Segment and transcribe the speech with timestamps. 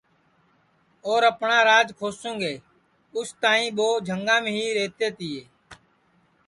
[1.07, 2.53] اور اپٹؔا راج کھوسُونگے
[3.17, 5.41] اُس تائی ٻو جھنگام ہی رہتے تیے